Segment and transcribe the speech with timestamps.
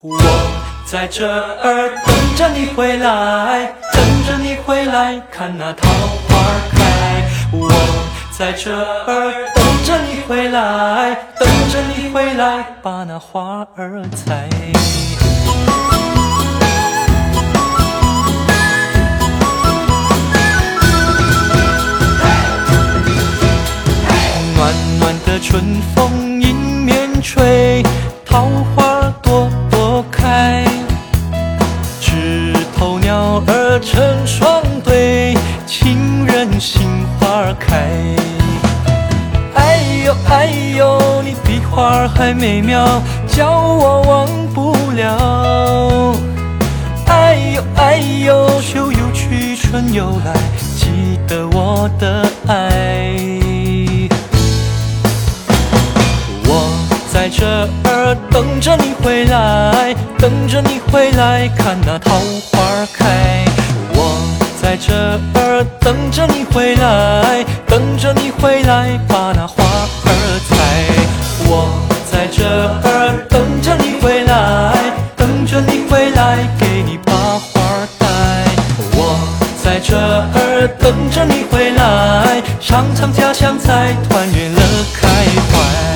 [0.00, 0.16] 我
[0.86, 6.38] 在这儿等着你回来，等着你回来看那桃花
[6.70, 7.28] 开。
[7.50, 7.68] 我
[8.30, 14.48] 在这儿等着你回来，等着你回来把那花儿采。
[24.54, 25.60] 暖暖的春
[25.92, 26.54] 风迎
[26.84, 27.82] 面吹，
[28.24, 28.46] 桃
[33.80, 36.82] 成双对，情人心
[37.18, 37.88] 花开。
[39.54, 40.46] 哎呦哎
[40.76, 46.14] 呦，你比花儿还美妙，叫我忘不了。
[47.06, 50.34] 哎呦哎呦，秋又去，春又来，
[50.76, 53.14] 记得我的爱。
[56.44, 56.70] 我
[57.12, 57.46] 在这
[57.84, 62.18] 儿等着你回来，等着你回来看那桃
[62.50, 63.37] 花开。
[64.68, 70.54] 在这儿等着你回来，等着你回来把那花儿采。
[71.46, 71.70] 我
[72.12, 74.74] 在这儿等着你回来，
[75.16, 78.06] 等着你回来给你把花儿戴。
[78.92, 79.18] 我
[79.64, 84.60] 在这儿等着你回来，尝尝家乡菜，团圆乐
[85.00, 85.08] 开
[85.50, 85.87] 怀。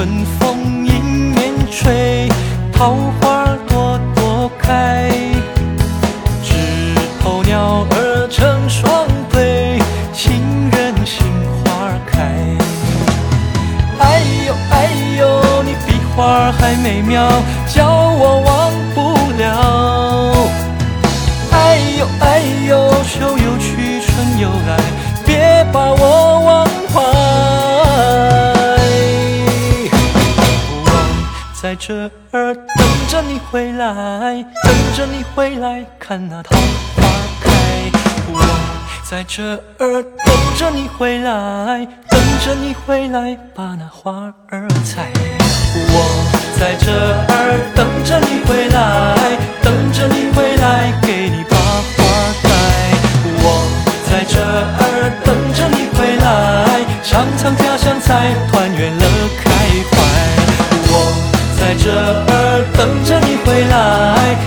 [0.00, 2.26] 春风迎面吹，
[2.72, 5.10] 桃花朵朵开，
[6.42, 6.54] 枝
[7.22, 9.78] 头鸟儿成双对，
[10.14, 11.26] 情人心
[11.62, 12.32] 花开。
[13.98, 14.88] 哎呦哎
[15.18, 17.30] 呦，你比花儿还美妙，
[17.68, 19.00] 叫我忘不
[19.36, 20.34] 了。
[21.52, 24.80] 哎呦哎呦，秋又去，春又来，
[25.26, 26.19] 别把我
[31.62, 37.02] 在这儿等着你回来等着你回来看那桃花
[37.42, 37.52] 开。
[38.32, 38.40] 我
[39.04, 39.42] 在这
[39.78, 45.12] 儿等着你回来等着你回来把那花儿采
[45.92, 45.94] 我
[46.58, 46.90] 在这
[47.28, 51.98] 儿等着你回来等着你回来给你把花
[52.42, 52.48] 戴
[53.42, 53.44] 我
[54.08, 59.04] 在这儿等着你回来尝尝家乡菜团圆乐
[59.44, 59.50] 开
[59.90, 59.99] 怀
[61.70, 64.39] 在这儿等着你回来。